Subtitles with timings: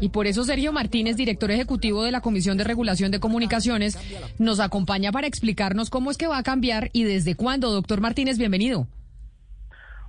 [0.00, 3.98] Y por eso Sergio Martínez, director ejecutivo de la Comisión de Regulación de Comunicaciones,
[4.38, 7.72] nos acompaña para explicarnos cómo es que va a cambiar y desde cuándo.
[7.72, 8.86] Doctor Martínez, bienvenido.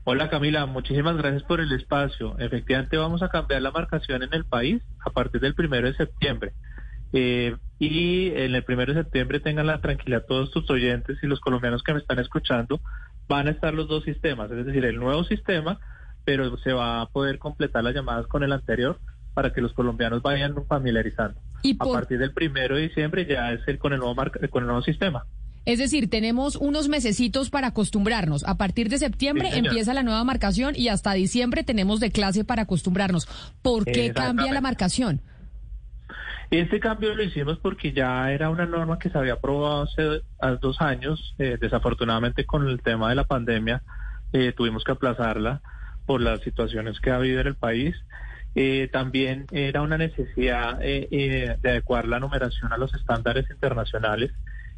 [0.04, 2.38] Hola Camila, muchísimas gracias por el espacio.
[2.40, 6.54] Efectivamente vamos a cambiar la marcación en el país a partir del primero de septiembre.
[7.12, 11.40] Eh, y en el primero de septiembre tengan la tranquilidad todos tus oyentes y los
[11.40, 12.80] colombianos que me están escuchando,
[13.28, 15.80] van a estar los dos sistemas, es decir, el nuevo sistema,
[16.26, 19.00] pero se va a poder completar las llamadas con el anterior
[19.34, 21.40] para que los colombianos vayan familiarizando.
[21.80, 24.16] A partir del primero de diciembre ya es el con el nuevo
[24.50, 25.26] con el nuevo sistema.
[25.66, 28.44] Es decir, tenemos unos mesecitos para acostumbrarnos.
[28.46, 32.64] A partir de septiembre empieza la nueva marcación y hasta diciembre tenemos de clase para
[32.64, 33.28] acostumbrarnos.
[33.62, 35.22] ¿Por qué cambia la marcación?
[36.50, 40.24] Este cambio lo hicimos porque ya era una norma que se había aprobado hace
[40.60, 41.36] dos años.
[41.38, 43.84] Eh, desafortunadamente con el tema de la pandemia
[44.34, 45.62] eh, tuvimos que aplazarla
[46.08, 47.96] por las situaciones que ha habido en el país.
[48.56, 54.32] Eh, también era una necesidad de adecuar la numeración a los estándares internacionales.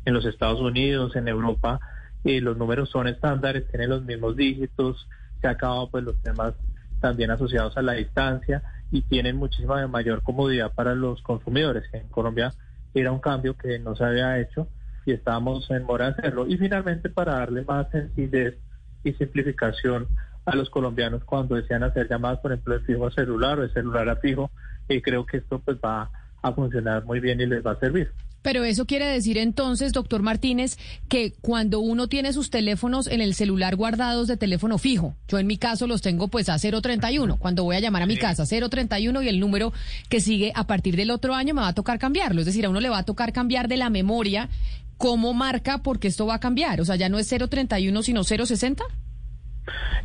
[0.06, 1.80] En los Estados Unidos, en Europa,
[2.24, 5.08] los números son estándares, tienen los mismos dígitos,
[5.40, 6.54] se ha acabado pues los temas
[7.00, 8.62] también asociados a la distancia
[8.92, 11.84] y tienen muchísima mayor comodidad para los consumidores.
[11.94, 12.54] En Colombia
[12.94, 14.68] era un cambio que no se había hecho
[15.06, 16.46] y estábamos en mora de hacerlo.
[16.48, 18.58] Y finalmente para darle más sencillez
[19.04, 20.08] y simplificación
[20.52, 23.70] a los colombianos cuando desean hacer llamadas, por ejemplo, de fijo a celular o de
[23.74, 24.52] celular a fijo,
[24.88, 28.12] y creo que esto pues va a funcionar muy bien y les va a servir.
[28.42, 30.78] Pero eso quiere decir entonces, doctor Martínez,
[31.08, 35.46] que cuando uno tiene sus teléfonos en el celular guardados de teléfono fijo, yo en
[35.46, 39.22] mi caso los tengo pues a 031, cuando voy a llamar a mi casa, 031
[39.22, 39.74] y el número
[40.09, 42.70] que sigue a partir del otro año me va a tocar cambiarlo, es decir, a
[42.70, 44.50] uno le va a tocar cambiar de la memoria
[44.98, 48.84] cómo marca porque esto va a cambiar, o sea, ya no es 031 sino 060.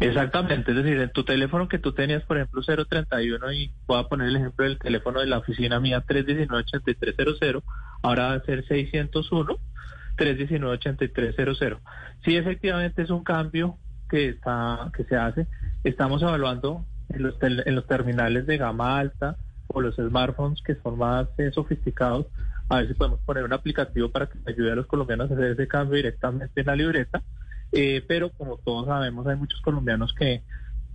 [0.01, 4.05] Exactamente, es decir, en tu teléfono que tú tenías, por ejemplo, 031 y voy a
[4.05, 7.63] poner el ejemplo del teléfono de la oficina mía 319-8300,
[8.03, 9.57] ahora va a ser 601
[10.17, 11.79] 319-8300.
[12.25, 13.77] Sí, efectivamente es un cambio
[14.09, 15.47] que está que se hace.
[15.85, 19.37] Estamos evaluando en los, terminales de gama alta
[19.69, 22.27] o los smartphones que son más eh, sofisticados,
[22.69, 25.53] a ver si podemos poner un aplicativo para que ayude a los colombianos a hacer
[25.53, 27.23] ese cambio directamente en la libreta
[27.73, 30.43] eh, pero como todos sabemos, hay muchos colombianos que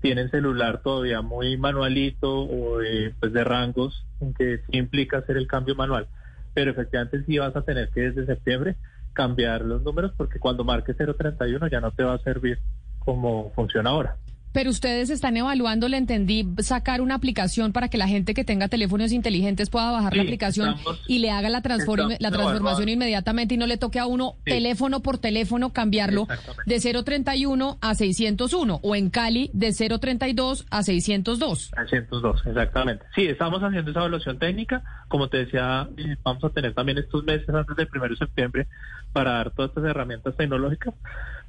[0.02, 2.80] tienen celular todavía muy manualito o
[3.20, 6.08] pues de rangos en que sí implica hacer el cambio manual.
[6.54, 8.76] Pero efectivamente sí vas a tener que desde septiembre
[9.14, 12.60] cambiar los números porque cuando marques 031 ya no te va a servir
[13.00, 14.18] como funciona ahora.
[14.52, 18.68] Pero ustedes están evaluando, le entendí, sacar una aplicación para que la gente que tenga
[18.68, 20.76] teléfonos inteligentes pueda bajar la aplicación
[21.08, 21.62] y le haga la,
[22.20, 26.28] la transformación inmediatamente y no le toque a uno teléfono por teléfono cambiarlo
[26.66, 31.72] de 031 a 601 o en Cali de 032 a 602.
[31.90, 33.06] 602, exactamente.
[33.16, 34.84] Sí, estamos haciendo esa evaluación técnica.
[35.12, 38.68] Como te decía, eh, vamos a tener también estos meses antes del 1 de septiembre
[39.12, 40.94] para dar todas estas herramientas tecnológicas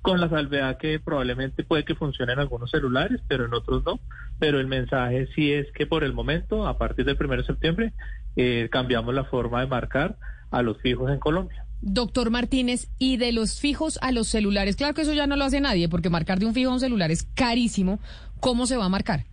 [0.03, 4.01] con la salvedad que probablemente puede que funcione en algunos celulares, pero en otros no.
[4.41, 7.93] Pero el mensaje sí es que por el momento, a partir del 1 de septiembre,
[8.35, 10.17] eh, cambiamos la forma de marcar
[10.51, 11.65] a los fijos en Colombia.
[11.83, 15.45] Doctor Martínez, y de los fijos a los celulares, claro que eso ya no lo
[15.45, 18.01] hace nadie, porque marcar de un fijo a un celular es carísimo.
[18.41, 19.27] ¿Cómo se va a marcar?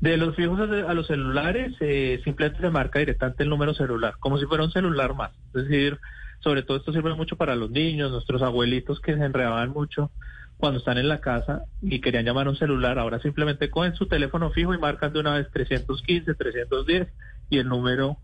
[0.00, 4.38] De los fijos a los celulares, eh, simplemente se marca directamente el número celular, como
[4.38, 5.32] si fuera un celular más.
[5.48, 5.98] Es decir,
[6.40, 10.12] sobre todo esto sirve mucho para los niños, nuestros abuelitos que se enredaban mucho
[10.56, 12.98] cuando están en la casa y querían llamar a un celular.
[12.98, 17.08] Ahora simplemente cogen su teléfono fijo y marcan de una vez 315, 310
[17.50, 18.18] y el número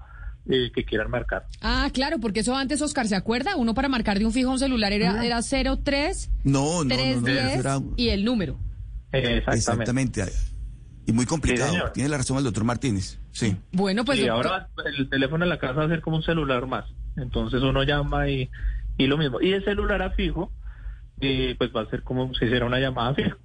[0.48, 1.46] eh, que quieran marcar.
[1.60, 3.56] Ah, claro, porque eso antes, Oscar, ¿se acuerda?
[3.56, 6.94] Uno para marcar de un fijo a un celular era, era 03, no, no,
[7.96, 8.58] y el número.
[9.10, 9.50] Exactamente.
[9.54, 10.22] Exactamente.
[11.06, 11.90] Y muy complicado.
[11.92, 13.18] Tiene la razón el doctor Martínez.
[13.32, 13.56] Sí.
[13.72, 14.20] Bueno, pues.
[14.20, 16.86] Y ahora el teléfono en la casa va a ser como un celular más.
[17.16, 18.50] Entonces uno llama y,
[18.96, 19.40] y lo mismo.
[19.40, 20.50] Y el celular a fijo,
[21.20, 23.36] eh, pues va a ser como si hiciera una llamada fijo.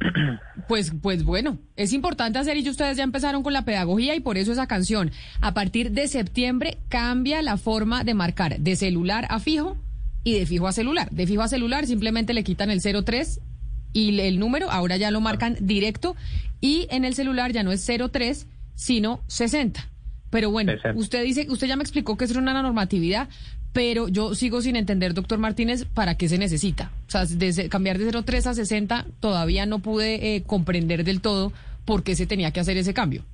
[0.68, 4.36] Pues, pues bueno, es importante hacer y ustedes ya empezaron con la pedagogía y por
[4.36, 5.10] eso esa canción.
[5.40, 9.78] A partir de septiembre cambia la forma de marcar de celular a fijo
[10.24, 11.10] y de fijo a celular.
[11.10, 13.40] De fijo a celular simplemente le quitan el 03
[13.92, 16.16] y el número, ahora ya lo marcan directo
[16.60, 19.88] y en el celular ya no es 03 sino 60.
[20.30, 23.28] Pero bueno, usted dice, usted ya me explicó que es una normatividad,
[23.72, 26.90] pero yo sigo sin entender, doctor Martínez, para qué se necesita.
[27.06, 31.52] O sea, desde cambiar de 0,3 a 60 todavía no pude eh, comprender del todo
[31.84, 33.24] por qué se tenía que hacer ese cambio.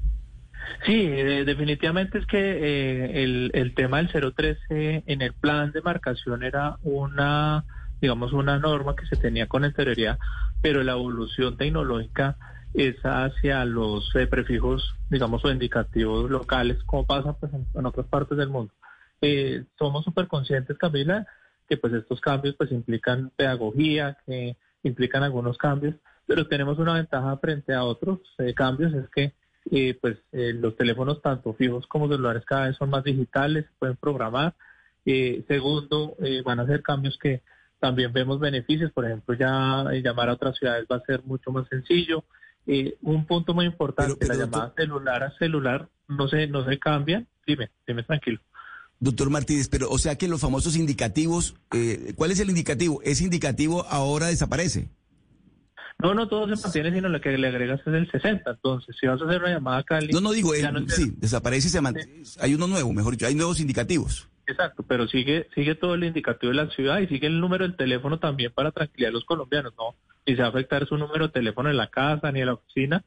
[0.86, 5.80] Sí, eh, definitivamente es que eh, el, el, tema del 013 en el plan de
[5.82, 7.64] marcación era una,
[8.04, 10.18] digamos, una norma que se tenía con anterioridad,
[10.60, 12.36] pero la evolución tecnológica
[12.74, 18.50] es hacia los prefijos, digamos, o indicativos locales, como pasa pues, en otras partes del
[18.50, 18.74] mundo.
[19.22, 21.26] Eh, somos súper conscientes, Camila,
[21.66, 25.94] que pues estos cambios pues implican pedagogía, que implican algunos cambios,
[26.26, 29.32] pero tenemos una ventaja frente a otros eh, cambios, es que
[29.70, 34.54] eh, pues los teléfonos tanto fijos como celulares cada vez son más digitales, pueden programar.
[35.48, 37.40] segundo, van a ser cambios que
[37.84, 41.68] también vemos beneficios, por ejemplo, ya llamar a otras ciudades va a ser mucho más
[41.68, 42.24] sencillo.
[43.02, 47.26] un punto muy importante, la llamada celular a celular no se, no se cambia.
[47.46, 48.40] Dime, dime tranquilo.
[49.00, 53.02] Doctor Martínez, pero o sea que los famosos indicativos, eh, ¿cuál es el indicativo?
[53.02, 54.88] ¿Ese indicativo ahora desaparece?
[55.98, 58.50] No, no, todo se mantiene, sino lo que le agregas es el 60.
[58.50, 60.10] Entonces, si vas a hacer una llamada a Cali...
[60.10, 60.54] No, no digo,
[60.88, 62.22] sí, desaparece y se mantiene.
[62.40, 64.30] Hay uno nuevo, mejor dicho, hay nuevos indicativos.
[64.46, 67.76] Exacto, pero sigue sigue todo el indicativo de la ciudad y sigue el número del
[67.76, 69.94] teléfono también para tranquilidad de los colombianos, ¿no?
[70.26, 72.54] Ni se va a afectar su número de teléfono en la casa ni en la
[72.54, 73.04] oficina.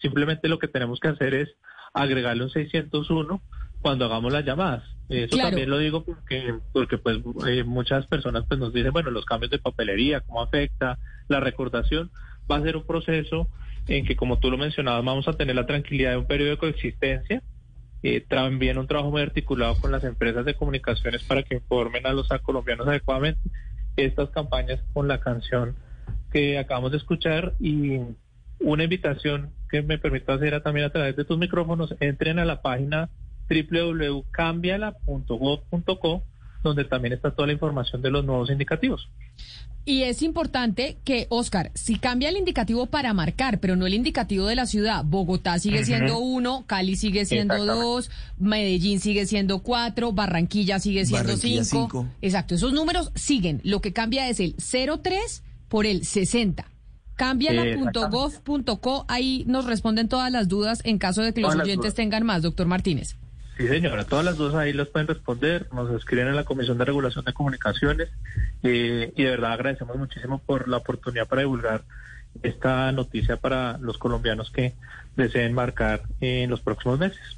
[0.00, 1.48] Simplemente lo que tenemos que hacer es
[1.92, 3.42] agregarle un 601
[3.80, 4.84] cuando hagamos las llamadas.
[5.08, 9.24] Eso también lo digo porque, porque pues eh, muchas personas pues nos dicen, bueno, los
[9.24, 10.98] cambios de papelería, cómo afecta
[11.28, 12.10] la recordación,
[12.50, 13.48] va a ser un proceso
[13.86, 16.56] en que, como tú lo mencionabas, vamos a tener la tranquilidad de un periodo de
[16.58, 17.42] coexistencia,
[18.02, 22.12] eh, también un trabajo muy articulado con las empresas de comunicaciones para que informen a
[22.12, 23.40] los colombianos adecuadamente
[23.96, 25.74] estas campañas con la canción
[26.32, 27.98] que acabamos de escuchar y
[28.60, 32.62] una invitación que me permito hacer también a través de tus micrófonos, entren a la
[32.62, 33.10] página
[33.48, 36.22] www.cambiala.gov.co,
[36.62, 39.08] donde también está toda la información de los nuevos indicativos.
[39.88, 44.44] Y es importante que, Oscar, si cambia el indicativo para marcar, pero no el indicativo
[44.44, 50.12] de la ciudad, Bogotá sigue siendo uno, Cali sigue siendo dos, Medellín sigue siendo cuatro,
[50.12, 52.06] Barranquilla sigue siendo cinco.
[52.20, 53.62] Exacto, esos números siguen.
[53.64, 56.70] Lo que cambia es el 03 por el 60.
[57.14, 62.42] Cambiala.gov.co, ahí nos responden todas las dudas en caso de que los oyentes tengan más,
[62.42, 63.16] doctor Martínez.
[63.58, 66.84] Sí, señora, todas las dudas ahí las pueden responder, nos escriben en la Comisión de
[66.84, 68.08] Regulación de Comunicaciones
[68.62, 71.82] eh, y de verdad agradecemos muchísimo por la oportunidad para divulgar
[72.44, 74.74] esta noticia para los colombianos que
[75.16, 77.37] deseen marcar en los próximos meses.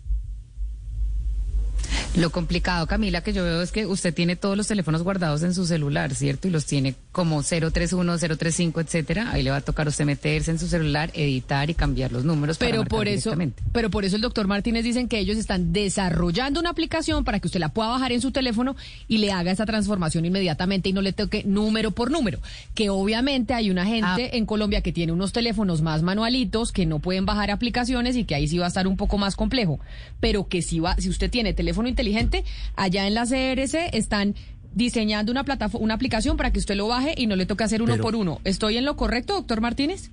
[2.17, 5.55] Lo complicado, Camila, que yo veo es que usted tiene todos los teléfonos guardados en
[5.55, 6.49] su celular, ¿cierto?
[6.49, 9.31] Y los tiene como 031, 035, etcétera.
[9.31, 12.25] Ahí le va a tocar a usted meterse en su celular, editar y cambiar los
[12.25, 13.33] números pero por eso,
[13.73, 17.47] Pero por eso el doctor Martínez dicen que ellos están desarrollando una aplicación para que
[17.49, 18.77] usted la pueda bajar en su teléfono
[19.09, 22.41] y le haga esa transformación inmediatamente y no le toque número por número.
[22.75, 24.37] Que obviamente hay una gente ah.
[24.37, 28.35] en Colombia que tiene unos teléfonos más manualitos que no pueden bajar aplicaciones y que
[28.35, 29.81] ahí sí va a estar un poco más complejo.
[30.21, 32.45] Pero que si va, si usted tiene teléfono inteligente,
[32.77, 34.35] allá en la CRC están
[34.73, 37.83] diseñando una plataforma, una aplicación para que usted lo baje y no le toque hacer
[37.83, 38.41] uno por uno.
[38.45, 40.13] ¿Estoy en lo correcto, doctor Martínez?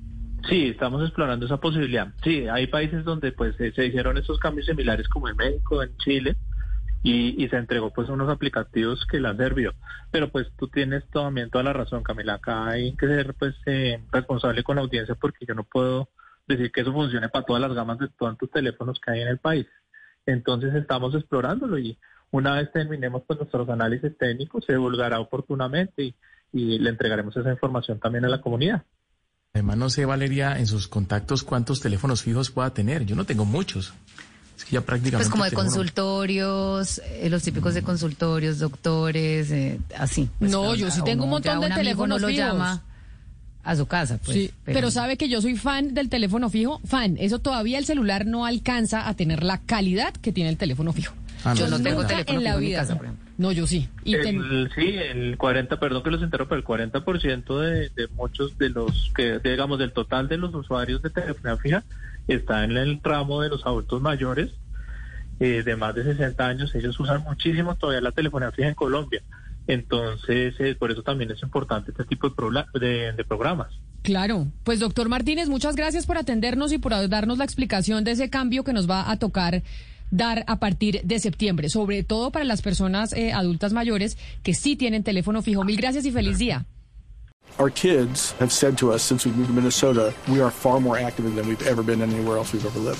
[0.50, 2.07] Sí, estamos explorando esa posibilidad.
[2.24, 6.36] Sí, hay países donde pues se hicieron estos cambios similares como en México, en Chile,
[7.04, 9.73] y, se entregó pues unos aplicativos que la han servido.
[10.11, 12.35] Pero pues tú tienes también toda la razón, Camila.
[12.35, 16.09] Acá hay que ser pues eh, responsable con la audiencia porque yo no puedo
[16.47, 19.28] decir que eso funcione para todas las gamas de todos tus teléfonos que hay en
[19.28, 19.68] el país.
[20.28, 21.98] Entonces estamos explorándolo y
[22.31, 26.16] una vez terminemos con nuestros análisis técnicos se divulgará oportunamente y,
[26.54, 28.84] le entregaremos esa información también a la comunidad.
[29.54, 33.06] Además, no sé, Valeria, en sus contactos cuántos teléfonos fijos pueda tener.
[33.06, 33.94] Yo no tengo muchos.
[34.56, 35.18] Es que ya prácticamente.
[35.18, 40.30] Pues como de consultorios, eh, los típicos de consultorios, doctores, eh, así.
[40.40, 42.31] Pues no, yo sí tengo un montón de teléfonos fijos.
[42.31, 42.84] Lo llama
[43.68, 44.18] a su casa.
[44.24, 44.90] Pues, sí, pero...
[44.90, 47.18] sabe que yo soy fan del teléfono fijo, fan.
[47.19, 51.14] Eso todavía el celular no alcanza a tener la calidad que tiene el teléfono fijo.
[51.44, 52.78] Ah, yo no, tengo teléfono en la vida.
[52.78, 53.28] En casa, por ejemplo.
[53.38, 53.90] No, yo sí.
[54.04, 58.57] Y el, Sí, el 40, perdón que los entero, pero el 40% de, de muchos
[58.57, 61.83] de los que, digamos, del total de los usuarios de telefonía fija
[62.28, 64.52] está en el tramo de los adultos mayores
[65.40, 66.74] eh, de más de 60 años.
[66.74, 69.21] Ellos usan muchísimo todavía la telefonía fija en Colombia.
[69.68, 73.68] Entonces, eh, por eso también es importante este tipo de, de, programas.
[74.02, 78.30] Claro, pues doctor Martínez, muchas gracias por atendernos y por darnos la explicación de ese
[78.30, 79.64] cambio que nos va a tocar
[80.09, 84.78] dar a partir de septiembre, sobre todo para las personas eh, adultas mayores que sí
[84.78, 85.66] tienen teléfono fijo.
[85.66, 86.66] Mil gracias y feliz día.
[87.59, 90.97] Our kids have said to us since we moved to Minnesota, we are far more
[90.97, 93.00] active than we've ever been anywhere else we've ever lived.